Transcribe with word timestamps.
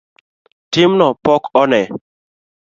Timno 0.71 1.07
pok 1.25 1.43
one. 1.61 1.81